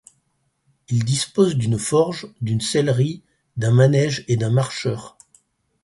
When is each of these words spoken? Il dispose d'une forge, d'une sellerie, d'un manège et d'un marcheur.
Il 0.89 1.03
dispose 1.05 1.55
d'une 1.57 1.77
forge, 1.77 2.25
d'une 2.41 2.59
sellerie, 2.59 3.21
d'un 3.55 3.69
manège 3.69 4.25
et 4.27 4.35
d'un 4.35 4.49
marcheur. 4.49 5.15